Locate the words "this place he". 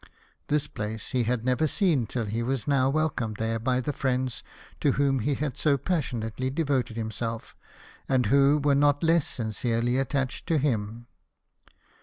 0.47-1.25